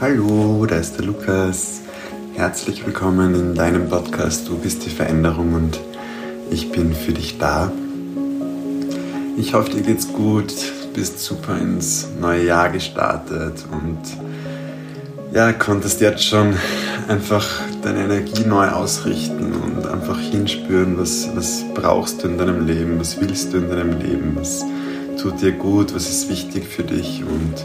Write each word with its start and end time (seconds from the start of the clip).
Hallo, 0.00 0.66
da 0.66 0.76
ist 0.76 0.98
der 0.98 1.04
Lukas. 1.04 1.82
Herzlich 2.34 2.84
willkommen 2.84 3.32
in 3.34 3.54
deinem 3.54 3.88
Podcast 3.88 4.48
Du 4.48 4.58
bist 4.58 4.84
die 4.84 4.90
Veränderung 4.90 5.54
und 5.54 5.80
ich 6.50 6.72
bin 6.72 6.92
für 6.92 7.12
dich 7.12 7.38
da. 7.38 7.70
Ich 9.36 9.54
hoffe, 9.54 9.70
dir 9.70 9.82
geht's 9.82 10.12
gut, 10.12 10.52
bist 10.94 11.20
super 11.20 11.56
ins 11.56 12.08
neue 12.20 12.44
Jahr 12.44 12.70
gestartet 12.70 13.64
und 13.70 13.98
ja, 15.32 15.52
konntest 15.52 16.00
jetzt 16.00 16.24
schon 16.24 16.54
einfach 17.06 17.46
deine 17.82 18.04
Energie 18.04 18.46
neu 18.46 18.68
ausrichten 18.68 19.52
und 19.52 19.86
einfach 19.86 20.18
hinspüren, 20.18 20.98
was, 20.98 21.28
was 21.36 21.62
brauchst 21.72 22.24
du 22.24 22.28
in 22.28 22.36
deinem 22.36 22.66
Leben, 22.66 22.98
was 22.98 23.20
willst 23.20 23.52
du 23.52 23.58
in 23.58 23.68
deinem 23.68 24.00
Leben, 24.00 24.32
was 24.34 24.64
tut 25.22 25.40
dir 25.40 25.52
gut, 25.52 25.94
was 25.94 26.08
ist 26.10 26.28
wichtig 26.28 26.66
für 26.66 26.82
dich 26.82 27.22
und 27.22 27.64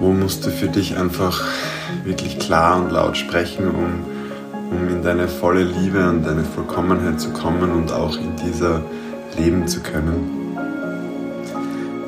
wo 0.00 0.12
musst 0.12 0.46
du 0.46 0.50
für 0.50 0.68
dich 0.68 0.96
einfach 0.96 1.44
wirklich 2.04 2.38
klar 2.38 2.82
und 2.82 2.90
laut 2.90 3.16
sprechen, 3.16 3.68
um, 3.68 4.04
um 4.70 4.88
in 4.88 5.02
deine 5.02 5.28
volle 5.28 5.62
Liebe 5.62 6.08
und 6.08 6.24
deine 6.24 6.42
Vollkommenheit 6.42 7.20
zu 7.20 7.30
kommen 7.30 7.70
und 7.70 7.92
auch 7.92 8.16
in 8.16 8.34
dieser 8.36 8.82
leben 9.38 9.68
zu 9.68 9.80
können. 9.80 10.56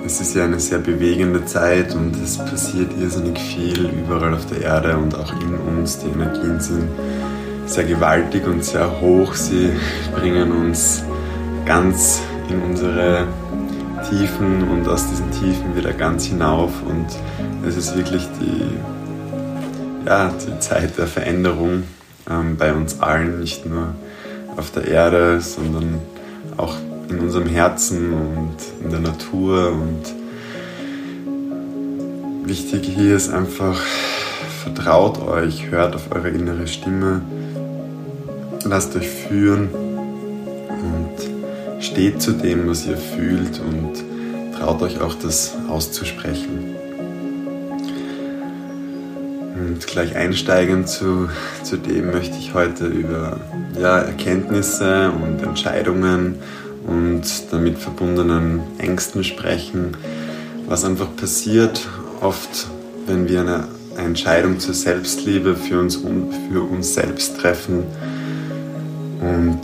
Es 0.04 0.20
ist 0.20 0.34
ja 0.34 0.44
eine 0.44 0.58
sehr 0.58 0.78
bewegende 0.78 1.44
Zeit 1.44 1.94
und 1.94 2.16
es 2.22 2.38
passiert 2.38 2.90
irrsinnig 3.00 3.38
viel 3.38 3.88
überall 3.90 4.34
auf 4.34 4.46
der 4.46 4.62
Erde 4.62 4.96
und 4.96 5.14
auch 5.14 5.32
in 5.40 5.54
uns. 5.54 5.98
Die 5.98 6.08
Energien 6.08 6.58
sind 6.60 6.88
sehr 7.66 7.84
gewaltig 7.84 8.46
und 8.46 8.64
sehr 8.64 9.00
hoch. 9.00 9.34
Sie 9.34 9.70
bringen 10.14 10.50
uns 10.50 11.04
ganz 11.64 12.20
in 12.50 12.60
unsere 12.62 13.26
Tiefen 14.12 14.68
und 14.68 14.86
aus 14.88 15.08
diesen 15.08 15.30
Tiefen 15.30 15.74
wieder 15.74 15.94
ganz 15.94 16.26
hinauf. 16.26 16.70
Und 16.82 17.06
es 17.66 17.78
ist 17.78 17.96
wirklich 17.96 18.28
die, 18.38 20.06
ja, 20.06 20.30
die 20.46 20.58
Zeit 20.60 20.98
der 20.98 21.06
Veränderung 21.06 21.84
ähm, 22.28 22.58
bei 22.58 22.74
uns 22.74 23.00
allen, 23.00 23.40
nicht 23.40 23.64
nur 23.64 23.94
auf 24.58 24.70
der 24.70 24.86
Erde, 24.86 25.40
sondern 25.40 25.98
auch 26.58 26.74
in 27.08 27.20
unserem 27.20 27.46
Herzen 27.48 28.12
und 28.12 28.56
in 28.84 28.90
der 28.90 29.00
Natur. 29.00 29.72
Und 29.72 30.02
wichtig 32.46 32.84
hier 32.94 33.16
ist 33.16 33.32
einfach, 33.32 33.80
vertraut 34.62 35.22
euch, 35.26 35.70
hört 35.70 35.94
auf 35.94 36.12
eure 36.14 36.28
innere 36.28 36.66
Stimme, 36.66 37.22
lasst 38.66 38.94
euch 38.94 39.08
führen 39.08 39.70
und 39.72 41.31
steht 41.82 42.22
zu 42.22 42.32
dem, 42.32 42.68
was 42.68 42.86
ihr 42.86 42.96
fühlt 42.96 43.60
und 43.60 43.92
traut 44.56 44.82
euch 44.82 45.00
auch 45.00 45.14
das 45.14 45.54
auszusprechen. 45.68 46.76
Und 49.54 49.86
gleich 49.86 50.16
einsteigend 50.16 50.88
zu, 50.88 51.28
zu 51.62 51.76
dem 51.76 52.10
möchte 52.12 52.36
ich 52.38 52.54
heute 52.54 52.86
über 52.86 53.40
ja, 53.78 53.98
Erkenntnisse 53.98 55.10
und 55.10 55.42
Entscheidungen 55.42 56.36
und 56.86 57.22
damit 57.50 57.78
verbundenen 57.78 58.60
Ängsten 58.78 59.24
sprechen, 59.24 59.96
was 60.66 60.84
einfach 60.84 61.14
passiert 61.16 61.88
oft, 62.20 62.68
wenn 63.06 63.28
wir 63.28 63.40
eine 63.40 63.64
Entscheidung 63.96 64.58
zur 64.58 64.74
Selbstliebe 64.74 65.54
für 65.54 65.78
uns, 65.78 65.96
für 65.96 66.62
uns 66.62 66.94
selbst 66.94 67.38
treffen 67.38 67.84
und 69.20 69.60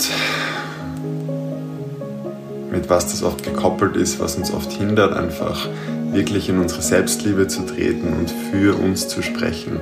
mit 2.78 2.88
was 2.88 3.08
das 3.08 3.22
oft 3.24 3.42
gekoppelt 3.42 3.96
ist, 3.96 4.20
was 4.20 4.36
uns 4.36 4.52
oft 4.52 4.70
hindert, 4.72 5.16
einfach 5.16 5.68
wirklich 6.12 6.48
in 6.48 6.60
unsere 6.60 6.80
Selbstliebe 6.80 7.48
zu 7.48 7.62
treten 7.66 8.12
und 8.12 8.30
für 8.30 8.76
uns 8.76 9.08
zu 9.08 9.20
sprechen. 9.20 9.80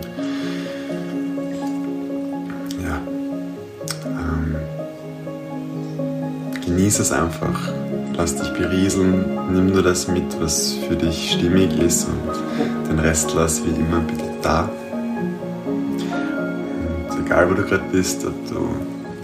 genieße 6.65 7.03
es 7.03 7.13
einfach. 7.13 7.73
Lass 8.17 8.37
dich 8.37 8.53
berieseln, 8.53 9.25
nimm 9.53 9.73
nur 9.73 9.83
das 9.83 10.09
mit, 10.09 10.25
was 10.41 10.75
für 10.89 10.95
dich 10.95 11.33
stimmig 11.33 11.79
ist 11.79 12.07
und 12.07 12.89
den 12.89 12.99
Rest 12.99 13.33
lass 13.35 13.63
wie 13.65 13.71
immer 13.71 14.01
bitte 14.01 14.25
da. 14.43 14.69
Und 17.09 17.27
egal 17.27 17.51
wo 17.51 17.55
du 17.55 17.63
gerade 17.63 17.85
bist, 17.91 18.27
ob 18.27 18.35
du 18.49 18.69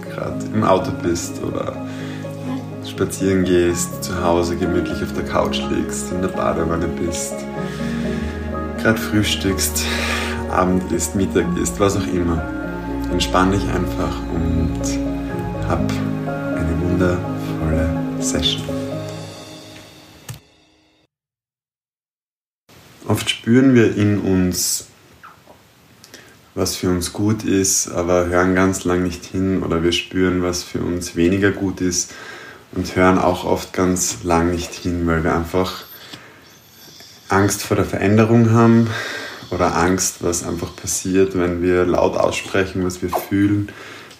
gerade 0.09 0.43
im 0.53 0.63
Auto 0.63 0.91
bist 1.01 1.41
oder 1.43 1.73
spazieren 2.93 3.43
gehst, 3.43 4.03
zu 4.03 4.23
Hause 4.23 4.55
gemütlich 4.55 5.01
auf 5.01 5.13
der 5.13 5.23
Couch 5.23 5.59
liegst, 5.71 6.11
in 6.11 6.21
der 6.21 6.27
Badewanne 6.27 6.87
bist, 6.87 7.33
gerade 8.77 8.99
frühstückst, 8.99 9.83
Abend 10.51 10.91
isst, 10.91 11.15
Mittag 11.15 11.45
isst, 11.57 11.79
was 11.79 11.97
auch 11.97 12.05
immer. 12.05 12.47
Entspann 13.11 13.51
dich 13.51 13.63
einfach 13.63 14.15
und 14.31 14.79
hab 15.67 15.91
eine 16.27 16.77
wundervolle 16.81 17.89
Session. 18.19 18.61
Oft 23.07 23.27
spüren 23.27 23.73
wir 23.73 23.97
in 23.97 24.19
uns, 24.19 24.85
was 26.53 26.75
für 26.75 26.91
uns 26.91 27.11
gut 27.11 27.43
ist, 27.43 27.87
aber 27.89 28.27
hören 28.27 28.53
ganz 28.53 28.83
lang 28.83 29.01
nicht 29.01 29.25
hin 29.25 29.63
oder 29.63 29.81
wir 29.81 29.91
spüren, 29.93 30.43
was 30.43 30.61
für 30.61 30.81
uns 30.81 31.15
weniger 31.15 31.49
gut 31.49 31.81
ist 31.81 32.13
und 32.75 32.95
hören 32.95 33.19
auch 33.19 33.45
oft 33.45 33.73
ganz 33.73 34.23
lang 34.23 34.51
nicht 34.51 34.73
hin, 34.73 35.05
weil 35.07 35.23
wir 35.23 35.35
einfach 35.35 35.85
Angst 37.29 37.63
vor 37.63 37.77
der 37.77 37.85
Veränderung 37.85 38.51
haben 38.51 38.89
oder 39.51 39.75
Angst, 39.75 40.17
was 40.21 40.43
einfach 40.43 40.75
passiert, 40.75 41.37
wenn 41.37 41.61
wir 41.61 41.85
laut 41.85 42.17
aussprechen, 42.17 42.85
was 42.85 43.01
wir 43.01 43.09
fühlen 43.09 43.69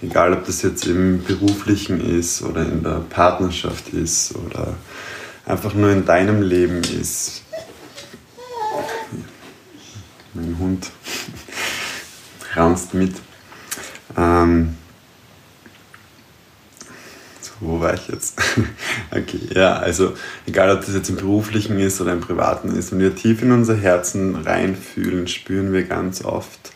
Egal, 0.04 0.34
ob 0.34 0.46
das 0.46 0.62
jetzt 0.64 0.86
im 0.86 1.24
beruflichen 1.24 2.02
ist 2.02 2.42
oder 2.42 2.64
in 2.64 2.84
der 2.84 3.06
Partnerschaft 3.10 3.88
ist 3.94 4.36
oder 4.36 4.76
einfach 5.46 5.74
nur 5.76 5.92
in 5.92 6.06
deinem 6.06 6.42
Leben 6.42 6.82
ist. 6.84 7.44
Mein 10.34 10.58
Hund 10.60 10.92
raunst 12.58 12.94
mit. 12.94 13.16
Ähm, 14.18 14.76
wo 17.64 17.80
war 17.80 17.94
ich 17.94 18.08
jetzt? 18.08 18.40
okay, 19.12 19.40
ja, 19.54 19.76
also 19.78 20.14
egal, 20.46 20.76
ob 20.76 20.86
das 20.86 20.94
jetzt 20.94 21.10
im 21.10 21.16
beruflichen 21.16 21.80
ist 21.80 22.02
oder 22.02 22.14
im 22.14 22.22
privaten 22.22 22.76
ist, 22.76 22.92
wenn 22.92 23.00
wir 23.00 23.16
tief 23.16 23.42
in 23.42 23.52
unser 23.52 23.76
Herzen 23.76 24.36
reinfühlen, 24.36 25.28
spüren 25.28 25.74
wir 25.74 25.84
ganz 25.84 26.24
oft, 26.24 26.72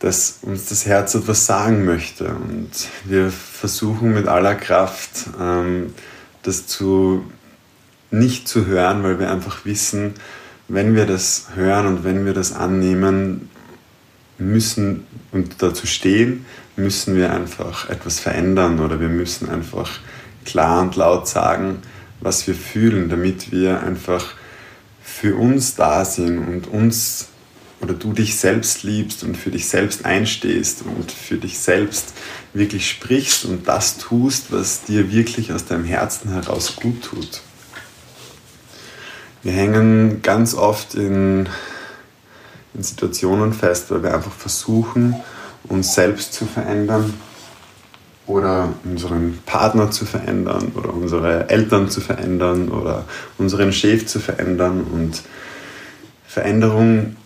dass 0.00 0.40
uns 0.42 0.66
das 0.66 0.86
Herz 0.86 1.14
etwas 1.14 1.46
sagen 1.46 1.84
möchte. 1.84 2.26
Und 2.26 2.70
wir 3.04 3.30
versuchen 3.30 4.12
mit 4.14 4.26
aller 4.26 4.54
Kraft, 4.54 5.26
ähm, 5.40 5.94
das 6.42 6.66
zu, 6.66 7.24
nicht 8.10 8.48
zu 8.48 8.66
hören, 8.66 9.02
weil 9.04 9.20
wir 9.20 9.30
einfach 9.30 9.64
wissen, 9.64 10.14
wenn 10.68 10.94
wir 10.94 11.06
das 11.06 11.48
hören 11.54 11.86
und 11.86 12.04
wenn 12.04 12.24
wir 12.24 12.34
das 12.34 12.52
annehmen 12.52 13.48
müssen 14.46 15.06
und 15.32 15.62
dazu 15.62 15.86
stehen, 15.86 16.44
müssen 16.76 17.16
wir 17.16 17.32
einfach 17.32 17.88
etwas 17.88 18.20
verändern 18.20 18.80
oder 18.80 19.00
wir 19.00 19.08
müssen 19.08 19.48
einfach 19.48 20.00
klar 20.44 20.82
und 20.82 20.96
laut 20.96 21.28
sagen, 21.28 21.78
was 22.20 22.46
wir 22.46 22.54
fühlen, 22.54 23.08
damit 23.08 23.52
wir 23.52 23.82
einfach 23.82 24.34
für 25.02 25.36
uns 25.36 25.74
da 25.74 26.04
sind 26.04 26.38
und 26.38 26.66
uns 26.68 27.28
oder 27.80 27.94
du 27.94 28.12
dich 28.12 28.36
selbst 28.36 28.84
liebst 28.84 29.24
und 29.24 29.36
für 29.36 29.50
dich 29.50 29.68
selbst 29.68 30.04
einstehst 30.04 30.82
und 30.82 31.10
für 31.10 31.36
dich 31.36 31.58
selbst 31.58 32.14
wirklich 32.54 32.88
sprichst 32.88 33.44
und 33.44 33.66
das 33.66 33.98
tust, 33.98 34.52
was 34.52 34.84
dir 34.84 35.12
wirklich 35.12 35.52
aus 35.52 35.64
deinem 35.64 35.84
Herzen 35.84 36.30
heraus 36.30 36.76
gut 36.76 37.02
tut. 37.02 37.42
Wir 39.42 39.52
hängen 39.52 40.22
ganz 40.22 40.54
oft 40.54 40.94
in, 40.94 41.48
in 42.74 42.82
Situationen 42.82 43.52
fest, 43.52 43.90
weil 43.90 44.02
wir 44.02 44.14
einfach 44.14 44.32
versuchen, 44.32 45.16
uns 45.64 45.94
selbst 45.94 46.34
zu 46.34 46.46
verändern 46.46 47.14
oder 48.26 48.72
unseren 48.84 49.38
Partner 49.44 49.90
zu 49.90 50.04
verändern 50.04 50.72
oder 50.74 50.92
unsere 50.94 51.48
Eltern 51.50 51.90
zu 51.90 52.00
verändern 52.00 52.68
oder 52.68 53.04
unseren 53.38 53.72
Chef 53.72 54.06
zu 54.06 54.20
verändern 54.20 54.84
und 54.84 55.22
Veränderung 56.26 57.16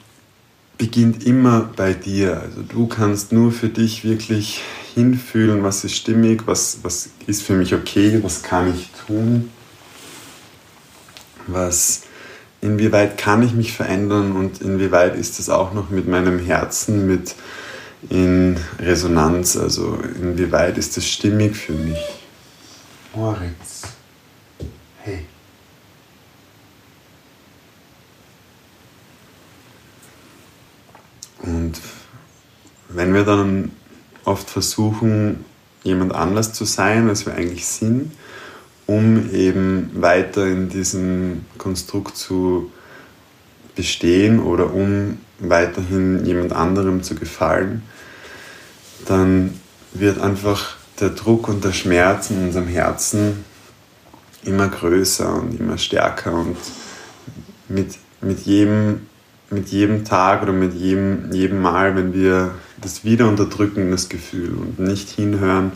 beginnt 0.78 1.24
immer 1.24 1.70
bei 1.76 1.94
dir. 1.94 2.40
Also 2.40 2.62
du 2.62 2.86
kannst 2.86 3.32
nur 3.32 3.52
für 3.52 3.68
dich 3.68 4.04
wirklich 4.04 4.62
hinfühlen, 4.94 5.62
was 5.62 5.84
ist 5.84 5.94
stimmig, 5.94 6.42
was, 6.46 6.78
was 6.82 7.10
ist 7.26 7.42
für 7.42 7.54
mich 7.54 7.74
okay, 7.74 8.18
was 8.22 8.42
kann 8.42 8.74
ich 8.74 8.90
tun, 9.06 9.50
was, 11.46 12.02
inwieweit 12.66 13.16
kann 13.16 13.42
ich 13.42 13.52
mich 13.52 13.72
verändern 13.72 14.32
und 14.32 14.60
inwieweit 14.60 15.16
ist 15.16 15.38
das 15.38 15.48
auch 15.48 15.72
noch 15.72 15.88
mit 15.90 16.08
meinem 16.08 16.38
Herzen 16.38 17.06
mit 17.06 17.34
in 18.10 18.58
Resonanz, 18.78 19.56
also 19.56 19.98
inwieweit 20.20 20.76
ist 20.76 20.96
das 20.96 21.06
stimmig 21.06 21.56
für 21.56 21.72
mich. 21.72 21.98
Moritz, 23.14 23.82
hey. 25.02 25.24
Und 31.42 31.80
wenn 32.88 33.14
wir 33.14 33.24
dann 33.24 33.72
oft 34.24 34.50
versuchen, 34.50 35.44
jemand 35.84 36.14
anders 36.14 36.52
zu 36.52 36.64
sein, 36.64 37.08
als 37.08 37.26
wir 37.26 37.34
eigentlich 37.34 37.66
sind, 37.66 38.12
um 38.86 39.32
eben 39.32 39.90
weiter 39.94 40.46
in 40.46 40.68
diesem 40.68 41.44
Konstrukt 41.58 42.16
zu 42.16 42.70
bestehen 43.74 44.40
oder 44.40 44.72
um 44.72 45.18
weiterhin 45.38 46.24
jemand 46.24 46.52
anderem 46.52 47.02
zu 47.02 47.14
gefallen, 47.14 47.82
dann 49.06 49.60
wird 49.92 50.20
einfach 50.20 50.76
der 51.00 51.10
Druck 51.10 51.48
und 51.48 51.64
der 51.64 51.72
Schmerz 51.72 52.30
in 52.30 52.46
unserem 52.46 52.68
Herzen 52.68 53.44
immer 54.44 54.68
größer 54.68 55.34
und 55.34 55.58
immer 55.58 55.78
stärker 55.78 56.32
und 56.32 56.56
mit, 57.68 57.96
mit, 58.20 58.40
jedem, 58.40 59.02
mit 59.50 59.68
jedem 59.68 60.04
Tag 60.04 60.42
oder 60.42 60.52
mit 60.52 60.74
jedem, 60.74 61.32
jedem 61.32 61.60
Mal, 61.60 61.96
wenn 61.96 62.14
wir 62.14 62.54
das 62.80 63.04
wieder 63.04 63.28
unterdrücken, 63.28 63.90
das 63.90 64.08
Gefühl 64.08 64.54
und 64.54 64.78
nicht 64.78 65.10
hinhören, 65.10 65.72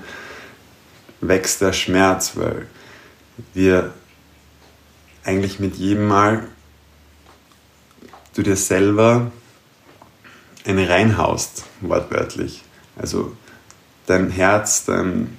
wächst 1.20 1.60
der 1.60 1.72
Schmerz, 1.72 2.32
weil 2.36 2.66
wir 3.54 3.92
eigentlich 5.24 5.60
mit 5.60 5.76
jedem 5.76 6.08
Mal 6.08 6.48
du 8.34 8.42
dir 8.42 8.56
selber 8.56 9.30
eine 10.64 10.88
reinhaust, 10.88 11.64
wortwörtlich. 11.80 12.62
Also 12.96 13.36
dein 14.06 14.30
Herz, 14.30 14.84
dein, 14.84 15.36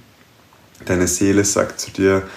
deine 0.86 1.08
Seele 1.08 1.46
sagt 1.46 1.80
zu 1.80 1.92
dir, 1.92 2.28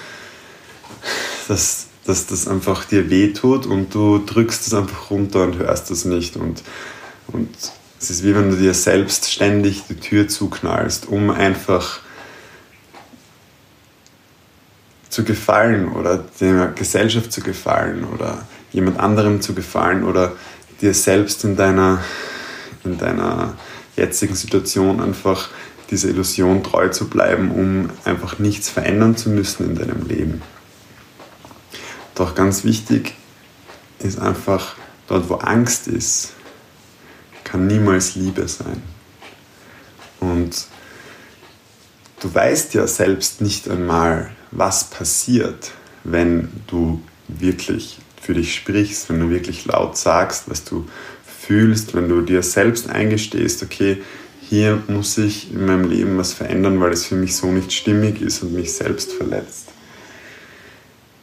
dass, 1.48 1.86
dass 2.04 2.26
das 2.26 2.48
einfach 2.48 2.84
dir 2.84 3.10
wehtut 3.10 3.66
und 3.66 3.94
du 3.94 4.18
drückst 4.18 4.66
es 4.66 4.74
einfach 4.74 5.10
runter 5.10 5.42
und 5.42 5.58
hörst 5.58 5.90
es 5.90 6.04
nicht. 6.04 6.36
Und, 6.36 6.62
und 7.28 7.50
es 8.00 8.10
ist 8.10 8.24
wie 8.24 8.34
wenn 8.34 8.50
du 8.50 8.56
dir 8.56 8.74
selbst 8.74 9.30
ständig 9.30 9.84
die 9.88 9.96
Tür 9.96 10.28
zuknallst, 10.28 11.06
um 11.08 11.30
einfach 11.30 12.00
zu 15.14 15.22
gefallen 15.22 15.92
oder 15.92 16.24
der 16.40 16.72
Gesellschaft 16.74 17.30
zu 17.30 17.40
gefallen 17.40 18.04
oder 18.04 18.48
jemand 18.72 18.98
anderem 18.98 19.40
zu 19.40 19.54
gefallen 19.54 20.02
oder 20.02 20.32
dir 20.80 20.92
selbst 20.92 21.44
in 21.44 21.54
deiner, 21.54 22.02
in 22.82 22.98
deiner 22.98 23.54
jetzigen 23.94 24.34
Situation 24.34 25.00
einfach 25.00 25.50
dieser 25.88 26.08
Illusion 26.08 26.64
treu 26.64 26.88
zu 26.88 27.08
bleiben, 27.08 27.52
um 27.52 27.90
einfach 28.04 28.40
nichts 28.40 28.68
verändern 28.68 29.16
zu 29.16 29.30
müssen 29.30 29.70
in 29.70 29.76
deinem 29.76 30.04
Leben. 30.08 30.42
Doch 32.16 32.34
ganz 32.34 32.64
wichtig 32.64 33.14
ist 34.00 34.18
einfach, 34.18 34.74
dort 35.06 35.28
wo 35.28 35.36
Angst 35.36 35.86
ist, 35.86 36.32
kann 37.44 37.68
niemals 37.68 38.16
Liebe 38.16 38.48
sein. 38.48 38.82
Und 40.18 40.66
du 42.18 42.34
weißt 42.34 42.74
ja 42.74 42.88
selbst 42.88 43.40
nicht 43.40 43.70
einmal, 43.70 44.32
was 44.54 44.90
passiert, 44.90 45.72
wenn 46.04 46.48
du 46.66 47.00
wirklich 47.28 47.98
für 48.20 48.34
dich 48.34 48.54
sprichst, 48.54 49.10
wenn 49.10 49.20
du 49.20 49.30
wirklich 49.30 49.66
laut 49.66 49.96
sagst, 49.96 50.48
was 50.48 50.64
du 50.64 50.86
fühlst, 51.46 51.94
wenn 51.94 52.08
du 52.08 52.22
dir 52.22 52.42
selbst 52.42 52.88
eingestehst, 52.88 53.62
okay, 53.62 54.02
hier 54.48 54.82
muss 54.88 55.18
ich 55.18 55.52
in 55.52 55.66
meinem 55.66 55.90
Leben 55.90 56.16
was 56.18 56.32
verändern, 56.32 56.80
weil 56.80 56.92
es 56.92 57.06
für 57.06 57.16
mich 57.16 57.34
so 57.36 57.50
nicht 57.50 57.72
stimmig 57.72 58.20
ist 58.20 58.42
und 58.42 58.52
mich 58.52 58.72
selbst 58.72 59.12
verletzt. 59.12 59.68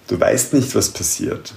Du 0.08 0.20
weißt 0.20 0.54
nicht, 0.54 0.76
was 0.76 0.90
passiert. 0.90 1.54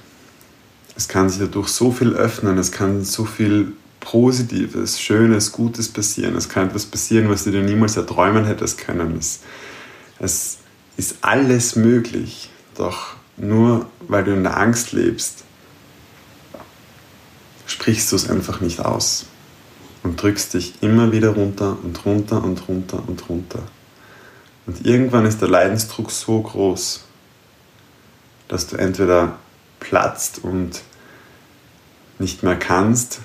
Es 0.96 1.08
kann 1.08 1.28
sich 1.28 1.40
dadurch 1.40 1.68
so 1.68 1.90
viel 1.90 2.12
öffnen, 2.12 2.56
es 2.58 2.70
kann 2.70 3.04
so 3.04 3.24
viel 3.24 3.72
Positives, 4.00 5.00
Schönes, 5.00 5.50
Gutes 5.50 5.88
passieren. 5.88 6.36
Es 6.36 6.48
kann 6.48 6.68
etwas 6.68 6.84
passieren, 6.84 7.28
was 7.30 7.44
du 7.44 7.50
dir 7.50 7.62
niemals 7.62 7.96
erträumen 7.96 8.44
hättest 8.44 8.78
können. 8.78 9.16
Es, 9.18 9.40
es 10.20 10.58
ist 10.96 11.16
alles 11.22 11.76
möglich. 11.76 12.50
Doch 12.74 13.14
nur 13.36 13.86
weil 14.08 14.24
du 14.24 14.32
in 14.32 14.42
der 14.42 14.56
Angst 14.56 14.92
lebst, 14.92 15.44
sprichst 17.66 18.12
du 18.12 18.16
es 18.16 18.28
einfach 18.28 18.60
nicht 18.60 18.80
aus 18.80 19.26
und 20.02 20.20
drückst 20.20 20.54
dich 20.54 20.82
immer 20.82 21.12
wieder 21.12 21.30
runter 21.30 21.76
und 21.82 22.04
runter 22.04 22.42
und 22.42 22.68
runter 22.68 23.02
und 23.06 23.28
runter. 23.28 23.62
Und 24.66 24.86
irgendwann 24.86 25.26
ist 25.26 25.40
der 25.40 25.48
Leidensdruck 25.48 26.10
so 26.10 26.40
groß, 26.40 27.04
dass 28.48 28.66
du 28.66 28.76
entweder 28.76 29.38
platzt 29.80 30.38
und 30.42 30.82
nicht 32.18 32.42
mehr 32.42 32.56
kannst 32.56 33.20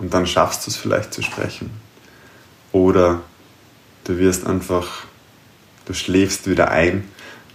und 0.00 0.14
dann 0.14 0.26
schaffst 0.26 0.66
du 0.66 0.70
es 0.70 0.76
vielleicht 0.76 1.12
zu 1.12 1.22
sprechen. 1.22 1.70
Oder 2.72 3.20
du 4.10 4.18
wirst 4.18 4.46
einfach 4.46 5.04
du 5.90 5.94
schläfst 5.94 6.48
wieder 6.48 6.70
ein, 6.70 7.02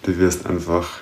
du 0.03 0.17
wirst 0.17 0.45
einfach, 0.45 0.99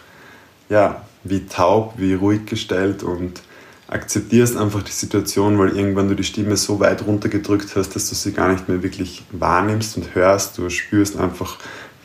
ja, 0.70 1.04
wie 1.24 1.48
taub, 1.48 1.96
wie 1.98 2.14
ruhig 2.14 2.46
gestellt 2.46 3.02
und 3.02 3.42
akzeptierst 3.88 4.56
einfach 4.56 4.84
die 4.84 4.92
Situation, 4.92 5.58
weil 5.58 5.76
irgendwann 5.76 6.10
du 6.10 6.16
die 6.16 6.24
Stimme 6.24 6.58
so 6.58 6.80
weit 6.80 7.06
runtergedrückt 7.06 7.76
hast, 7.76 7.96
dass 7.96 8.10
du 8.10 8.16
sie 8.16 8.34
gar 8.34 8.52
nicht 8.52 8.70
mehr 8.70 8.84
wirklich 8.84 9.24
wahrnimmst 9.32 9.98
und 9.98 10.14
hörst. 10.14 10.60
Du 10.60 10.70
spürst 10.70 11.18
einfach 11.18 11.58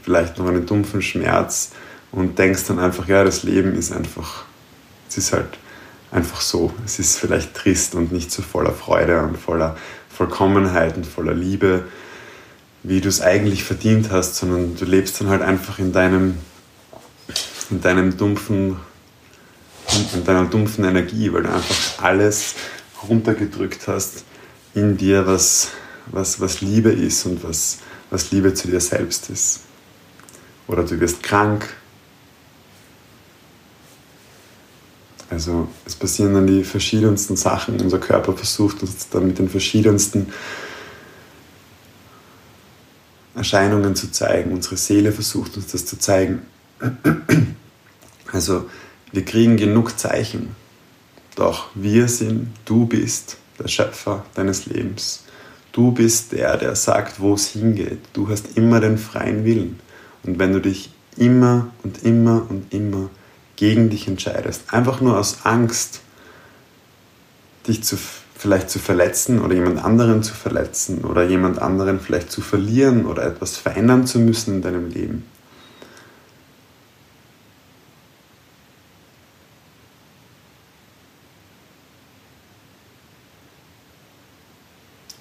vielleicht 0.03 0.39
noch 0.39 0.47
einen 0.47 0.65
dumpfen 0.65 1.03
Schmerz 1.03 1.73
und 2.11 2.39
denkst 2.39 2.65
dann 2.69 2.79
einfach, 2.79 3.07
ja, 3.07 3.25
das 3.25 3.43
Leben 3.43 3.75
ist 3.75 3.93
einfach, 3.93 4.45
es 5.09 5.19
ist 5.19 5.33
halt 5.35 5.59
einfach 6.11 6.41
so. 6.41 6.73
Es 6.87 6.99
ist 6.99 7.19
vielleicht 7.19 7.55
trist 7.55 7.95
und 7.95 8.13
nicht 8.13 8.31
so 8.31 8.41
voller 8.41 8.73
Freude 8.73 9.23
und 9.23 9.37
voller 9.37 9.77
Vollkommenheit 10.09 10.97
und 10.97 11.07
voller 11.07 11.35
Liebe 11.35 11.85
wie 12.83 13.01
du 13.01 13.09
es 13.09 13.21
eigentlich 13.21 13.65
verdient 13.65 14.11
hast, 14.11 14.37
sondern 14.37 14.77
du 14.77 14.85
lebst 14.85 15.21
dann 15.21 15.29
halt 15.29 15.43
einfach 15.43 15.79
in 15.79 15.93
deinem, 15.93 16.39
in 17.71 17.81
deinem 17.81 18.17
dumpfen, 18.17 18.77
in 20.15 20.25
deiner 20.25 20.45
dumpfen 20.45 20.85
Energie, 20.85 21.33
weil 21.33 21.43
du 21.43 21.53
einfach 21.53 22.03
alles 22.03 22.55
runtergedrückt 23.09 23.89
hast 23.89 24.25
in 24.75 24.97
dir, 24.97 25.27
was, 25.27 25.71
was, 26.07 26.41
was 26.41 26.61
Liebe 26.61 26.91
ist 26.91 27.27
und 27.27 27.43
was, 27.43 27.79
was 28.11 28.31
Liebe 28.31 28.55
zu 28.55 28.69
dir 28.69 28.81
selbst 28.81 29.31
ist. 29.31 29.61
Oder 30.67 30.85
du 30.85 31.01
wirst 31.01 31.23
krank. 31.23 31.69
Also 35.31 35.69
es 35.85 35.95
passieren 35.95 36.35
dann 36.35 36.47
die 36.47 36.65
verschiedensten 36.65 37.37
Sachen. 37.37 37.81
Unser 37.81 37.99
Körper 37.99 38.35
versucht 38.35 38.83
uns 38.83 39.09
dann 39.09 39.27
mit 39.27 39.39
den 39.39 39.49
verschiedensten 39.49 40.33
Erscheinungen 43.39 43.95
zu 43.95 44.11
zeigen. 44.11 44.53
Unsere 44.53 44.77
Seele 44.77 45.13
versucht 45.13 45.57
uns 45.57 45.69
das 45.69 45.87
zu 45.87 45.99
zeigen. 45.99 46.43
Also 48.31 48.69
wir 49.13 49.25
kriegen 49.25 49.57
genug 49.57 49.99
Zeichen. 49.99 50.55
Doch 51.35 51.69
wir 51.75 52.09
sind, 52.09 52.49
du 52.65 52.85
bist 52.85 53.39
der 53.59 53.69
Schöpfer 53.69 54.27
deines 54.35 54.67
Lebens. 54.67 55.25
Du 55.73 55.93
bist 55.93 56.33
der, 56.33 56.57
der 56.57 56.75
sagt, 56.75 57.21
wo 57.21 57.35
es 57.35 57.49
hingeht. 57.49 58.01
Du 58.13 58.29
hast 58.29 58.57
immer 58.57 58.81
den 58.81 58.99
freien 58.99 59.45
Willen. 59.45 59.79
Und 60.25 60.39
wenn 60.39 60.53
du 60.53 60.61
dich 60.61 60.91
immer 61.17 61.71
und 61.83 62.05
immer 62.05 62.45
und 62.51 62.73
immer 62.75 63.09
gegen 63.57 63.89
dich 63.89 64.09
entscheidest, 64.09 64.73
einfach 64.73 65.01
nur 65.01 65.17
aus 65.19 65.39
Angst, 65.45 66.01
dich 67.67 67.83
zu 67.83 67.97
vielleicht 68.39 68.71
zu 68.71 68.79
verletzen 68.79 69.41
oder 69.41 69.53
jemand 69.53 69.85
anderen 69.85 70.23
zu 70.23 70.33
verletzen 70.33 71.05
oder 71.05 71.25
jemand 71.25 71.59
anderen 71.61 71.99
vielleicht 71.99 72.31
zu 72.31 72.41
verlieren 72.41 73.05
oder 73.05 73.25
etwas 73.25 73.57
verändern 73.57 74.07
zu 74.07 74.21
müssen 74.21 74.55
in 74.55 74.63
deinem 74.63 74.89
Leben. 74.91 75.27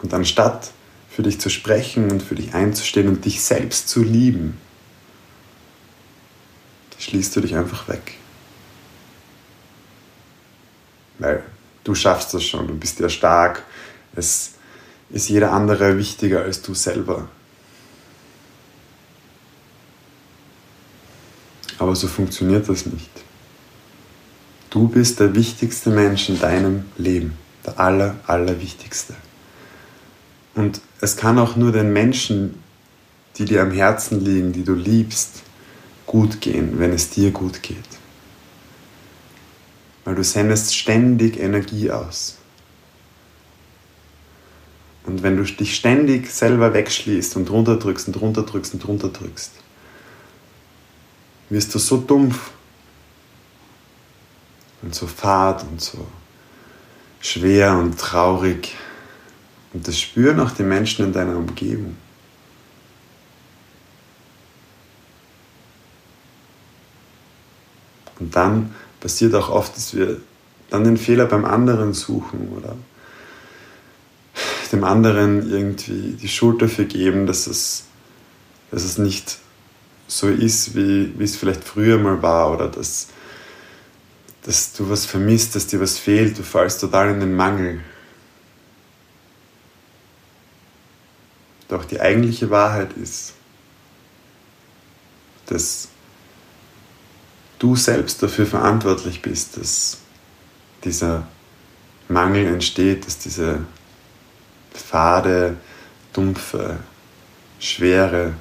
Und 0.04 0.14
anstatt 0.14 0.72
für 1.10 1.24
dich 1.24 1.40
zu 1.40 1.50
sprechen 1.50 2.12
und 2.12 2.22
für 2.22 2.36
dich 2.36 2.54
einzustehen 2.54 3.08
und 3.08 3.26
dich 3.26 3.42
selbst 3.42 3.90
zu 3.90 4.04
lieben, 4.04 4.60
schließt 7.00 7.36
du 7.36 7.42
dich 7.42 7.56
einfach 7.56 7.88
weg. 7.88 8.14
Weil 11.18 11.44
du 11.88 11.96
schaffst 11.96 12.34
das 12.34 12.44
schon, 12.44 12.68
du 12.68 12.76
bist 12.76 13.00
ja 13.00 13.08
stark. 13.08 13.64
Es 14.16 14.52
ist 15.10 15.30
jeder 15.30 15.54
andere 15.54 15.98
wichtiger 15.98 16.42
als 16.42 16.62
du 16.62 16.74
selber. 16.74 17.30
Aber 21.80 21.96
so 21.96 22.08
funktioniert 22.08 22.68
das 22.68 22.86
nicht. 22.86 23.10
Du 24.70 24.90
bist 24.90 25.20
der 25.20 25.34
wichtigste 25.34 25.92
Mensch 25.92 26.28
in 26.28 26.40
deinem 26.40 26.86
Leben, 26.98 27.38
der 27.66 27.80
aller, 27.80 28.16
allerwichtigste. 28.28 29.16
Und 30.56 30.82
es 31.00 31.16
kann 31.16 31.40
auch 31.40 31.56
nur 31.56 31.72
den 31.72 31.94
Menschen, 31.94 32.62
die 33.38 33.46
dir 33.46 33.62
am 33.62 33.72
Herzen 33.72 34.20
liegen, 34.20 34.52
die 34.52 34.64
du 34.64 34.74
liebst, 34.74 35.44
gut 36.06 36.42
gehen, 36.42 36.80
wenn 36.80 36.92
es 36.92 37.10
dir 37.12 37.32
gut 37.32 37.62
geht 37.62 37.97
weil 40.08 40.16
du 40.16 40.24
sendest 40.24 40.74
ständig 40.74 41.38
Energie 41.38 41.92
aus. 41.92 42.38
Und 45.04 45.22
wenn 45.22 45.36
du 45.36 45.44
dich 45.44 45.76
ständig 45.76 46.32
selber 46.32 46.74
wegschließt 46.74 47.36
und 47.36 47.50
runterdrückst 47.50 48.08
und 48.08 48.22
runterdrückst 48.22 48.76
und 48.76 48.88
runterdrückst, 48.88 49.52
wirst 51.50 51.76
du 51.76 51.80
so 51.80 51.98
dumpf 51.98 52.52
und 54.82 54.96
so 54.96 55.08
fad 55.08 55.64
und 55.64 55.82
so 55.82 56.08
schwer 57.20 57.78
und 57.78 58.00
traurig. 58.00 58.76
Und 59.74 59.86
das 59.90 60.00
spüren 60.00 60.40
auch 60.40 60.52
die 60.52 60.64
Menschen 60.64 61.04
in 61.08 61.12
deiner 61.12 61.36
Umgebung. 61.36 61.98
Und 68.22 68.34
dann 68.34 68.74
passiert 69.00 69.36
auch 69.36 69.50
oft, 69.50 69.76
dass 69.76 69.96
wir 69.96 70.20
dann 70.70 70.84
den 70.84 70.98
Fehler 70.98 71.26
beim 71.26 71.46
anderen 71.46 71.94
suchen 71.94 72.50
oder 72.56 72.76
dem 74.72 74.84
anderen 74.84 75.50
irgendwie 75.50 76.18
die 76.22 76.28
Schuld 76.28 76.62
dafür 76.62 76.86
geben, 76.86 77.26
dass 77.26 77.48
es, 77.48 77.86
dass 78.72 78.84
es 78.84 78.98
nicht 78.98 79.38
so 80.08 80.28
ist, 80.28 80.76
wie, 80.76 81.14
wie 81.18 81.24
es 81.24 81.36
vielleicht 81.36 81.64
früher 81.64 81.98
mal 81.98 82.22
war 82.22 82.54
oder 82.54 82.68
dass, 82.68 83.08
dass 84.44 84.74
du 84.74 84.90
was 84.90 85.06
vermisst, 85.06 85.56
dass 85.56 85.68
dir 85.68 85.80
was 85.80 85.98
fehlt, 85.98 86.38
du 86.38 86.44
fallst 86.44 86.82
total 86.82 87.12
in 87.12 87.20
den 87.20 87.36
Mangel. 87.36 87.82
Doch 91.68 91.84
die 91.84 92.00
eigentliche 92.00 92.50
Wahrheit 92.50 92.94
ist, 92.94 93.34
dass 95.48 95.90
du 97.60 97.76
selbst 97.76 98.22
dafür 98.22 98.46
verantwortlich 98.46 99.22
bist, 99.22 99.58
dass 99.58 99.98
dieser 100.84 101.28
Mangel 102.08 102.46
entsteht, 102.46 103.06
dass 103.06 103.18
diese 103.18 103.60
fade, 104.74 105.58
dumpfe, 106.14 106.78
schwere 107.60 108.34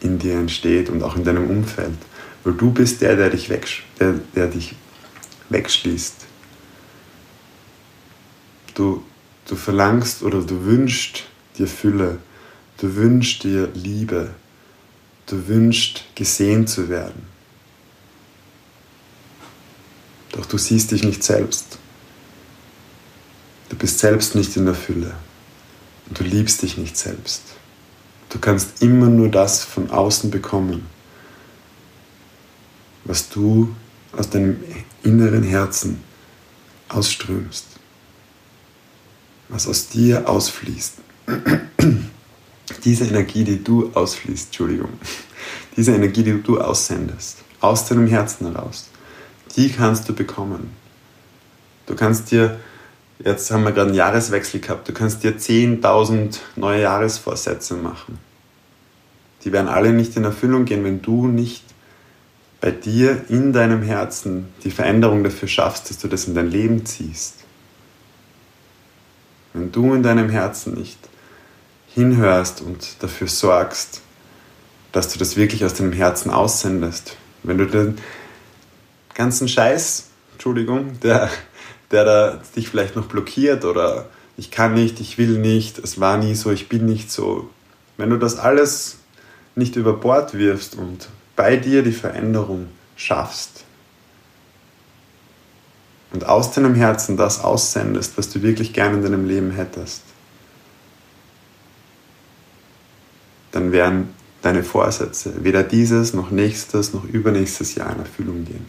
in 0.00 0.18
dir 0.18 0.34
entsteht 0.34 0.90
und 0.90 1.02
auch 1.02 1.16
in 1.16 1.24
deinem 1.24 1.48
Umfeld. 1.48 1.96
Weil 2.44 2.54
du 2.54 2.70
bist 2.70 3.00
der, 3.00 3.16
der 3.16 3.30
dich, 3.30 3.48
weg, 3.48 3.66
der, 3.98 4.14
der 4.34 4.48
dich 4.48 4.74
wegschließt. 5.48 6.26
Du, 8.74 9.02
du 9.48 9.56
verlangst 9.56 10.22
oder 10.22 10.40
du 10.42 10.64
wünschst 10.64 11.24
dir 11.56 11.66
Fülle, 11.66 12.18
du 12.78 12.94
wünschst 12.96 13.44
dir 13.44 13.68
Liebe, 13.72 14.30
du 15.26 15.48
wünschst 15.48 16.04
gesehen 16.14 16.66
zu 16.66 16.88
werden. 16.88 17.33
Doch 20.34 20.46
du 20.46 20.58
siehst 20.58 20.90
dich 20.90 21.04
nicht 21.04 21.22
selbst. 21.22 21.78
Du 23.68 23.76
bist 23.76 24.00
selbst 24.00 24.34
nicht 24.34 24.56
in 24.56 24.66
der 24.66 24.74
Fülle. 24.74 25.14
Und 26.08 26.18
du 26.18 26.24
liebst 26.24 26.62
dich 26.62 26.76
nicht 26.76 26.96
selbst. 26.96 27.42
Du 28.30 28.38
kannst 28.40 28.82
immer 28.82 29.06
nur 29.06 29.28
das 29.28 29.62
von 29.62 29.90
außen 29.90 30.30
bekommen, 30.30 30.86
was 33.04 33.28
du 33.28 33.74
aus 34.12 34.28
deinem 34.28 34.62
inneren 35.04 35.44
Herzen 35.44 36.02
ausströmst, 36.88 37.66
was 39.48 39.68
aus 39.68 39.88
dir 39.88 40.28
ausfließt. 40.28 40.94
Diese 42.84 43.04
Energie, 43.04 43.44
die 43.44 43.62
du 43.62 43.90
ausfließt, 43.94 44.46
Entschuldigung, 44.46 44.90
diese 45.76 45.94
Energie, 45.94 46.22
die 46.22 46.42
du 46.42 46.60
aussendest, 46.60 47.38
aus 47.60 47.86
deinem 47.86 48.06
Herzen 48.06 48.46
heraus, 48.50 48.88
die 49.56 49.70
kannst 49.70 50.08
du 50.08 50.14
bekommen. 50.14 50.70
Du 51.86 51.94
kannst 51.94 52.30
dir, 52.30 52.58
jetzt 53.18 53.50
haben 53.50 53.64
wir 53.64 53.72
gerade 53.72 53.88
einen 53.88 53.96
Jahreswechsel 53.96 54.60
gehabt, 54.60 54.88
du 54.88 54.92
kannst 54.92 55.22
dir 55.22 55.36
10.000 55.36 56.38
neue 56.56 56.82
Jahresvorsätze 56.82 57.74
machen. 57.74 58.18
Die 59.44 59.52
werden 59.52 59.68
alle 59.68 59.92
nicht 59.92 60.16
in 60.16 60.24
Erfüllung 60.24 60.64
gehen, 60.64 60.84
wenn 60.84 61.02
du 61.02 61.26
nicht 61.26 61.64
bei 62.60 62.70
dir 62.70 63.24
in 63.28 63.52
deinem 63.52 63.82
Herzen 63.82 64.48
die 64.64 64.70
Veränderung 64.70 65.22
dafür 65.22 65.48
schaffst, 65.48 65.90
dass 65.90 65.98
du 65.98 66.08
das 66.08 66.26
in 66.26 66.34
dein 66.34 66.50
Leben 66.50 66.86
ziehst. 66.86 67.44
Wenn 69.52 69.70
du 69.70 69.92
in 69.92 70.02
deinem 70.02 70.30
Herzen 70.30 70.72
nicht 70.74 70.98
hinhörst 71.94 72.62
und 72.62 73.02
dafür 73.02 73.28
sorgst, 73.28 74.00
dass 74.92 75.12
du 75.12 75.18
das 75.18 75.36
wirklich 75.36 75.64
aus 75.64 75.74
deinem 75.74 75.92
Herzen 75.92 76.30
aussendest, 76.30 77.16
wenn 77.42 77.58
du 77.58 77.66
den 77.66 77.98
ganzen 79.14 79.48
Scheiß, 79.48 80.08
Entschuldigung, 80.32 81.00
der, 81.00 81.30
der 81.90 82.04
da 82.04 82.42
dich 82.56 82.68
vielleicht 82.68 82.96
noch 82.96 83.06
blockiert 83.06 83.64
oder 83.64 84.08
ich 84.36 84.50
kann 84.50 84.74
nicht, 84.74 85.00
ich 85.00 85.16
will 85.16 85.38
nicht, 85.38 85.78
es 85.78 86.00
war 86.00 86.18
nie 86.18 86.34
so, 86.34 86.50
ich 86.50 86.68
bin 86.68 86.86
nicht 86.86 87.10
so. 87.10 87.50
Wenn 87.96 88.10
du 88.10 88.18
das 88.18 88.36
alles 88.36 88.98
nicht 89.54 89.76
über 89.76 89.92
Bord 89.92 90.34
wirfst 90.34 90.74
und 90.74 91.08
bei 91.36 91.56
dir 91.56 91.82
die 91.82 91.92
Veränderung 91.92 92.68
schaffst 92.96 93.64
und 96.12 96.26
aus 96.26 96.50
deinem 96.52 96.74
Herzen 96.74 97.16
das 97.16 97.42
aussendest, 97.42 98.18
was 98.18 98.30
du 98.30 98.42
wirklich 98.42 98.72
gerne 98.72 98.96
in 98.96 99.02
deinem 99.02 99.26
Leben 99.26 99.52
hättest, 99.52 100.02
dann 103.52 103.70
werden 103.70 104.12
deine 104.42 104.64
Vorsätze 104.64 105.44
weder 105.44 105.62
dieses 105.62 106.12
noch 106.12 106.30
nächstes 106.30 106.92
noch 106.92 107.04
übernächstes 107.04 107.76
Jahr 107.76 107.92
in 107.92 108.00
Erfüllung 108.00 108.44
gehen. 108.44 108.66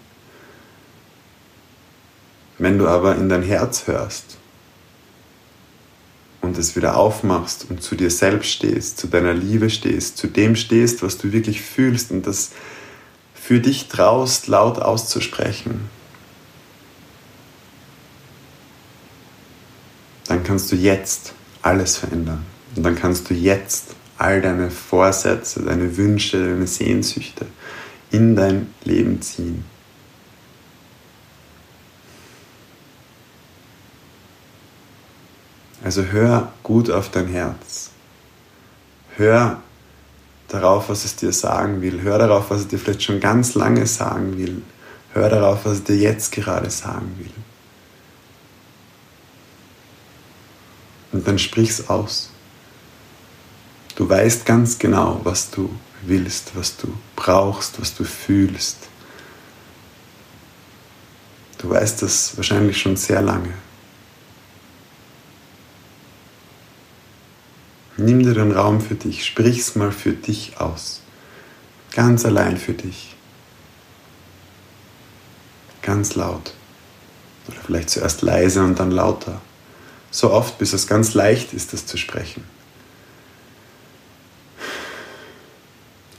Wenn 2.58 2.78
du 2.78 2.88
aber 2.88 3.16
in 3.16 3.30
dein 3.30 3.44
Herz 3.44 3.88
hörst 3.88 4.38
und 6.42 6.58
es 6.58 6.76
wieder 6.76 6.96
aufmachst 6.96 7.68
und 7.70 7.82
zu 7.82 7.96
dir 7.96 8.10
selbst 8.10 8.50
stehst, 8.50 8.98
zu 8.98 9.08
deiner 9.08 9.34
Liebe 9.34 9.70
stehst, 9.70 10.18
zu 10.18 10.28
dem 10.28 10.56
stehst, 10.56 11.04
was 11.04 11.18
du 11.18 11.32
wirklich 11.32 11.62
fühlst 11.62 12.12
und 12.12 12.26
das 12.26 12.52
für 13.34 13.60
dich 13.60 13.90
traust, 13.90 14.48
laut 14.48 14.80
auszusprechen, 14.80 15.90
dann 20.28 20.44
kannst 20.44 20.72
du 20.72 20.76
jetzt 20.76 21.34
alles 21.62 21.98
verändern. 21.98 22.46
Und 22.76 22.84
dann 22.84 22.96
kannst 22.96 23.30
du 23.30 23.34
jetzt 23.34 23.96
all 24.18 24.42
deine 24.42 24.72
Vorsätze, 24.72 25.62
deine 25.62 25.98
Wünsche, 25.98 26.44
deine 26.44 26.68
Sehnsüchte 26.68 27.46
in 28.12 28.36
dein 28.36 28.74
Leben 28.84 29.22
ziehen. 29.22 29.66
Also 35.86 36.02
hör 36.02 36.52
gut 36.64 36.90
auf 36.90 37.12
dein 37.12 37.28
Herz. 37.28 37.92
Hör 39.18 39.62
darauf, 40.48 40.90
was 40.90 41.06
es 41.06 41.16
dir 41.16 41.32
sagen 41.32 41.80
will. 41.84 42.02
Hör 42.02 42.18
darauf, 42.18 42.50
was 42.50 42.62
es 42.62 42.68
dir 42.70 42.80
vielleicht 42.80 43.04
schon 43.04 43.20
ganz 43.20 43.54
lange 43.54 43.86
sagen 43.86 44.36
will. 44.36 44.64
Hör 45.14 45.30
darauf, 45.30 45.64
was 45.64 45.74
es 45.74 45.84
dir 45.84 45.96
jetzt 45.96 46.32
gerade 46.32 46.72
sagen 46.72 47.16
will. 47.20 47.30
Und 51.12 51.28
dann 51.28 51.38
sprich's 51.38 51.88
aus. 51.88 52.32
Du 53.96 54.10
weißt 54.10 54.44
ganz 54.44 54.80
genau, 54.80 55.22
was 55.24 55.52
du 55.52 55.70
willst, 56.02 56.56
was 56.56 56.78
du 56.78 56.92
brauchst, 57.16 57.80
was 57.80 57.94
du 57.94 58.06
fühlst. 58.06 58.78
Du 61.60 61.70
weißt 61.70 62.02
das 62.02 62.36
wahrscheinlich 62.36 62.82
schon 62.82 62.98
sehr 62.98 63.22
lange. 63.22 63.54
Nimm 67.98 68.24
dir 68.24 68.34
den 68.34 68.52
Raum 68.52 68.82
für 68.82 68.96
dich, 68.96 69.26
sprich's 69.26 69.76
mal 69.76 69.92
für 69.92 70.12
dich 70.12 70.60
aus. 70.60 71.02
Ganz 71.94 72.26
allein 72.26 72.58
für 72.58 72.74
dich. 72.74 73.16
Ganz 75.82 76.16
laut. 76.16 76.54
Oder 77.48 77.58
vielleicht 77.66 77.90
zuerst 77.90 78.22
leise 78.22 78.64
und 78.64 78.80
dann 78.80 78.92
lauter. 78.92 79.42
So 80.12 80.32
oft, 80.32 80.58
bis 80.58 80.74
es 80.74 80.88
ganz 80.88 81.14
leicht 81.14 81.54
ist, 81.54 81.72
das 81.72 81.86
zu 81.86 81.98
sprechen. 81.98 82.44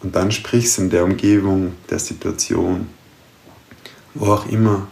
Und 0.02 0.16
dann 0.16 0.32
sprich's 0.32 0.78
in 0.78 0.88
der 0.88 1.04
Umgebung, 1.04 1.74
der 1.90 1.98
Situation, 1.98 2.88
wo 4.14 4.32
auch 4.32 4.46
immer 4.46 4.88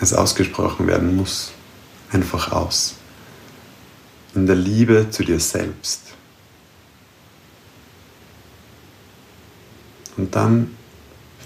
es 0.00 0.12
ausgesprochen 0.12 0.86
werden 0.86 1.16
muss 1.16 1.52
einfach 2.14 2.52
aus. 2.52 2.94
In 4.34 4.46
der 4.46 4.56
Liebe 4.56 5.10
zu 5.10 5.24
dir 5.24 5.40
selbst. 5.40 6.00
Und 10.16 10.34
dann 10.34 10.76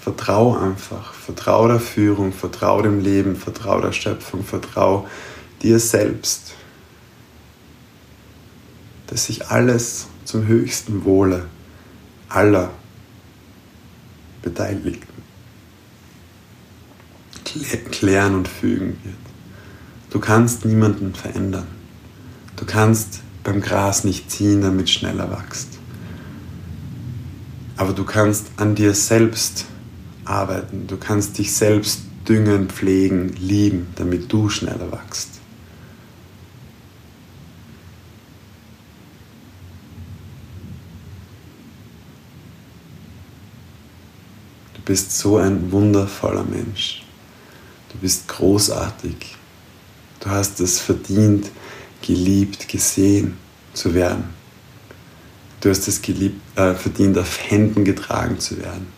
vertrau 0.01 0.57
einfach, 0.57 1.15
vertrau 1.15 1.69
der 1.69 1.81
Führung, 1.81 2.33
vertrau 2.33 2.83
dem 2.83 3.01
Leben, 3.01 3.35
vertrau 3.35 3.81
der 3.81 3.93
Schöpfung, 3.93 4.45
vertrau 4.45 5.09
dir 5.63 5.79
selbst, 5.79 6.55
dass 9.07 9.27
sich 9.27 9.49
alles 9.49 10.07
zum 10.25 10.47
höchsten 10.47 11.05
Wohle 11.05 11.47
aller 12.29 12.71
Beteiligten 14.43 15.09
klären 17.91 18.35
und 18.35 18.49
fügen 18.49 18.99
wird 19.03 19.28
Du 20.11 20.21
kannst 20.21 20.65
niemanden 20.65 21.15
verändern. 21.15 21.67
Du 22.57 22.65
kannst 22.65 23.21
beim 23.45 23.61
Gras 23.61 24.05
nicht 24.05 24.31
ziehen, 24.31 24.63
damit 24.63 24.91
schneller 24.91 25.31
wächst. 25.31 25.79
Aber 27.77 27.93
du 27.93 28.05
kannst 28.05 28.47
an 28.57 28.75
dir 28.75 28.95
selbst 28.95 29.67
arbeiten. 30.25 30.87
Du 30.87 30.97
kannst 30.97 31.39
dich 31.39 31.55
selbst 31.55 32.01
düngen, 32.29 32.69
pflegen, 32.69 33.29
lieben, 33.37 33.89
damit 33.97 34.33
du 34.33 34.49
schneller 34.49 34.91
wachst. 34.91 35.29
Du 44.75 44.83
bist 44.83 45.17
so 45.17 45.37
ein 45.37 45.71
wundervoller 45.71 46.45
Mensch. 46.45 47.05
Du 47.93 47.99
bist 47.99 48.27
großartig. 48.29 49.38
Du 50.21 50.31
hast 50.31 50.61
es 50.61 50.81
verdient, 50.81 51.51
geliebt, 52.03 52.69
gesehen 52.69 53.37
zu 53.73 53.95
werden. 53.95 54.25
Du 55.61 55.71
hast 55.71 55.87
es 55.89 56.03
geliebt, 56.03 56.41
äh, 56.57 56.75
verdient, 56.75 57.19
auf 57.19 57.39
Händen 57.51 57.85
getragen 57.85 58.39
zu 58.39 58.59
werden. 58.59 58.93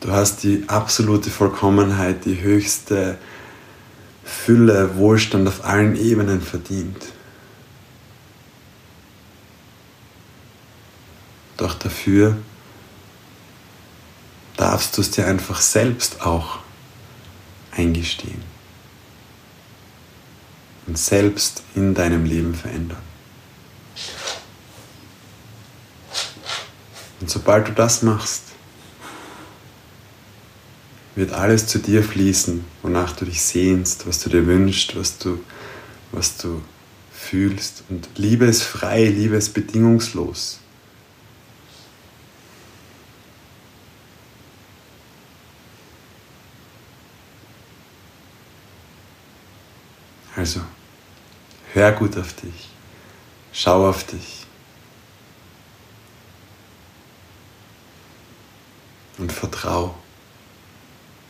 Du 0.00 0.10
hast 0.10 0.42
die 0.42 0.64
absolute 0.66 1.30
Vollkommenheit, 1.30 2.24
die 2.24 2.40
höchste 2.40 3.18
Fülle, 4.24 4.96
Wohlstand 4.96 5.46
auf 5.46 5.64
allen 5.64 5.96
Ebenen 5.96 6.40
verdient. 6.40 6.96
Doch 11.58 11.74
dafür 11.74 12.38
darfst 14.56 14.96
du 14.96 15.02
es 15.02 15.10
dir 15.10 15.26
einfach 15.26 15.60
selbst 15.60 16.22
auch 16.22 16.60
eingestehen 17.72 18.49
und 20.86 20.98
selbst 20.98 21.62
in 21.74 21.94
deinem 21.94 22.24
Leben 22.24 22.54
verändern. 22.54 23.02
Und 27.20 27.30
sobald 27.30 27.68
du 27.68 27.72
das 27.72 28.02
machst, 28.02 28.44
wird 31.16 31.32
alles 31.32 31.66
zu 31.66 31.78
dir 31.78 32.02
fließen, 32.02 32.64
wonach 32.82 33.14
du 33.14 33.26
dich 33.26 33.42
sehnst, 33.42 34.06
was 34.06 34.20
du 34.20 34.30
dir 34.30 34.46
wünschst, 34.46 34.96
was 34.96 35.18
du, 35.18 35.38
was 36.12 36.38
du 36.38 36.62
fühlst. 37.12 37.84
Und 37.88 38.08
Liebe 38.16 38.46
ist 38.46 38.62
frei, 38.62 39.04
Liebe 39.04 39.36
ist 39.36 39.52
bedingungslos. 39.52 40.59
Also, 50.40 50.62
Hör 51.74 51.92
gut 51.92 52.16
auf 52.16 52.32
dich. 52.32 52.70
Schau 53.52 53.86
auf 53.86 54.04
dich. 54.04 54.46
Und 59.18 59.30
vertrau. 59.30 59.94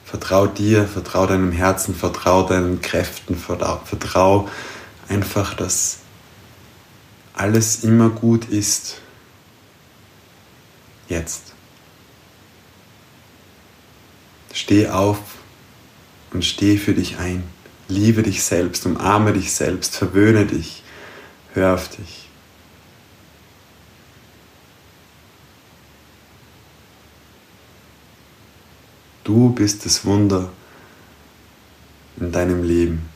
Vertrau 0.04 0.46
dir, 0.46 0.86
vertrau 0.86 1.26
deinem 1.26 1.50
Herzen, 1.50 1.92
vertrau 1.92 2.44
deinen 2.44 2.80
Kräften, 2.82 3.36
vertrau, 3.36 4.48
einfach, 5.08 5.54
dass 5.54 5.98
alles 7.34 7.82
immer 7.82 8.10
gut 8.10 8.44
ist. 8.44 9.00
Jetzt. 11.08 11.52
Steh 14.52 14.88
auf 14.88 15.18
und 16.32 16.44
steh 16.44 16.78
für 16.78 16.94
dich 16.94 17.18
ein. 17.18 17.42
Liebe 17.90 18.22
dich 18.22 18.44
selbst, 18.44 18.86
umarme 18.86 19.32
dich 19.32 19.52
selbst, 19.52 19.96
verwöhne 19.96 20.46
dich, 20.46 20.84
hör 21.54 21.74
auf 21.74 21.88
dich. 21.88 22.28
Du 29.24 29.50
bist 29.50 29.84
das 29.84 30.04
Wunder 30.04 30.50
in 32.20 32.30
deinem 32.30 32.62
Leben. 32.62 33.08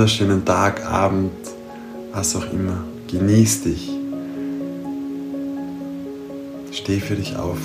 Wunderschönen 0.00 0.46
Tag, 0.46 0.86
Abend, 0.86 1.30
was 2.10 2.34
auch 2.34 2.50
immer. 2.54 2.84
Genieß 3.10 3.64
dich. 3.64 3.90
Steh 6.72 7.00
für 7.00 7.16
dich 7.16 7.36
auf. 7.36 7.58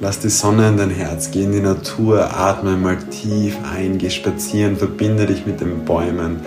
Lass 0.00 0.20
die 0.20 0.30
Sonne 0.30 0.70
in 0.70 0.78
dein 0.78 0.88
Herz, 0.88 1.30
geh 1.30 1.42
in 1.42 1.52
die 1.52 1.60
Natur, 1.60 2.34
atme 2.34 2.78
mal 2.78 2.96
tief 2.96 3.58
ein, 3.70 3.98
geh 3.98 4.08
spazieren, 4.08 4.78
verbinde 4.78 5.26
dich 5.26 5.44
mit 5.44 5.60
den 5.60 5.84
Bäumen, 5.84 6.40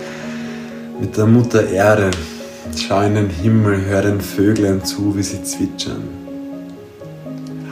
mit 1.00 1.16
der 1.16 1.26
Mutter 1.26 1.68
Erde. 1.70 2.10
Schau 2.76 3.02
in 3.02 3.14
den 3.14 3.30
Himmel, 3.30 3.84
hör 3.84 4.02
den 4.02 4.20
Vögeln 4.20 4.84
zu, 4.84 5.16
wie 5.16 5.22
sie 5.22 5.44
zwitschern. 5.44 6.02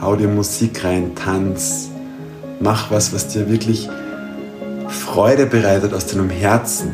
Hau 0.00 0.14
dir 0.14 0.28
Musik 0.28 0.84
rein, 0.84 1.16
tanz, 1.16 1.90
mach 2.60 2.92
was, 2.92 3.12
was 3.12 3.26
dir 3.26 3.50
wirklich 3.50 3.88
Freude 4.88 5.46
bereitet 5.46 5.92
aus 5.92 6.06
deinem 6.06 6.30
Herzen. 6.30 6.92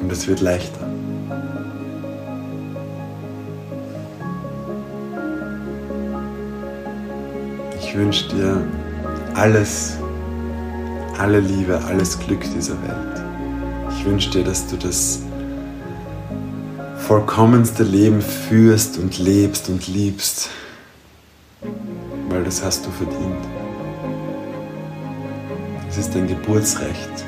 Und 0.00 0.12
es 0.12 0.28
wird 0.28 0.40
leichter. 0.40 0.86
Ich 7.80 7.96
wünsche 7.96 8.28
dir 8.28 8.60
alles, 9.34 9.96
alle 11.18 11.40
Liebe, 11.40 11.80
alles 11.88 12.18
Glück 12.18 12.42
dieser 12.54 12.74
Welt. 12.82 13.22
Ich 13.90 14.04
wünsche 14.04 14.30
dir, 14.30 14.44
dass 14.44 14.66
du 14.66 14.76
das 14.76 15.20
vollkommenste 17.08 17.84
Leben 17.84 18.20
führst 18.20 18.98
und 18.98 19.18
lebst 19.18 19.70
und 19.70 19.88
liebst, 19.88 20.50
weil 22.28 22.44
das 22.44 22.62
hast 22.62 22.84
du 22.84 22.90
verdient. 22.90 23.46
Es 25.88 25.96
ist 25.96 26.14
dein 26.14 26.28
Geburtsrecht, 26.28 27.24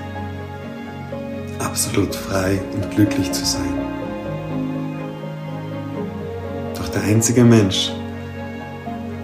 absolut 1.60 2.14
frei 2.14 2.60
und 2.74 2.90
glücklich 2.94 3.32
zu 3.32 3.42
sein. 3.42 3.72
Doch 6.76 6.88
der 6.88 7.00
einzige 7.04 7.42
Mensch, 7.42 7.90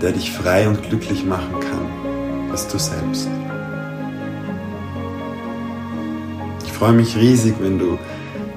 der 0.00 0.12
dich 0.12 0.32
frei 0.32 0.66
und 0.66 0.82
glücklich 0.88 1.22
machen 1.22 1.60
kann, 1.60 2.50
bist 2.50 2.72
du 2.72 2.78
selbst. 2.78 3.28
Ich 6.64 6.72
freue 6.72 6.94
mich 6.94 7.14
riesig, 7.14 7.56
wenn 7.60 7.78
du 7.78 7.98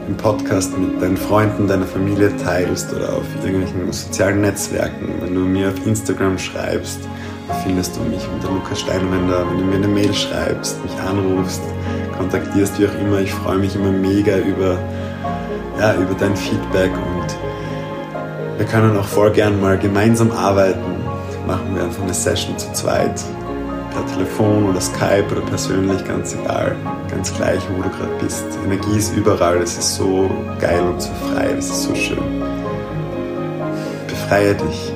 im 0.09 0.17
Podcast 0.17 0.75
mit 0.75 0.99
deinen 0.99 1.17
Freunden, 1.17 1.67
deiner 1.67 1.85
Familie 1.85 2.35
teilst 2.37 2.91
oder 2.93 3.13
auf 3.13 3.25
irgendwelchen 3.43 3.91
sozialen 3.91 4.41
Netzwerken, 4.41 5.13
wenn 5.21 5.35
du 5.35 5.41
mir 5.41 5.69
auf 5.69 5.85
Instagram 5.85 6.39
schreibst, 6.39 7.01
findest 7.63 7.95
du 7.95 8.01
mich 8.01 8.27
unter 8.33 8.49
Lukas 8.51 8.79
Steinwender, 8.79 9.45
wenn 9.47 9.59
du 9.59 9.65
mir 9.65 9.75
eine 9.75 9.87
Mail 9.87 10.11
schreibst, 10.11 10.83
mich 10.83 10.93
anrufst, 11.07 11.61
kontaktierst, 12.17 12.79
wie 12.79 12.87
auch 12.87 12.99
immer. 12.99 13.19
Ich 13.19 13.31
freue 13.31 13.59
mich 13.59 13.75
immer 13.75 13.91
mega 13.91 14.37
über, 14.37 14.79
ja, 15.79 15.93
über 15.93 16.15
dein 16.19 16.35
Feedback 16.35 16.91
und 16.91 18.57
wir 18.57 18.65
können 18.65 18.97
auch 18.97 19.07
voll 19.07 19.31
gern 19.31 19.61
mal 19.61 19.77
gemeinsam 19.77 20.31
arbeiten. 20.31 21.03
Machen 21.45 21.75
wir 21.75 21.83
einfach 21.83 22.01
eine 22.01 22.15
Session 22.15 22.57
zu 22.57 22.73
zweit 22.73 23.23
per 23.91 24.05
Telefon 24.05 24.69
oder 24.69 24.81
Skype 24.81 25.27
oder 25.31 25.41
persönlich, 25.41 26.03
ganz 26.05 26.35
egal, 26.35 26.75
ganz 27.09 27.33
gleich, 27.35 27.61
wo 27.75 27.81
du 27.81 27.89
gerade 27.89 28.15
bist. 28.21 28.45
Energie 28.63 28.97
ist 28.97 29.15
überall, 29.15 29.57
es 29.57 29.77
ist 29.77 29.95
so 29.95 30.29
geil 30.59 30.81
und 30.81 31.01
so 31.01 31.11
frei, 31.31 31.51
es 31.57 31.69
ist 31.69 31.83
so 31.83 31.95
schön. 31.95 32.43
Befreie 34.07 34.55
dich. 34.55 34.93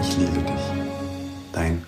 Ich 0.00 0.16
liebe 0.16 0.38
dich. 0.38 0.64
Dein 1.52 1.82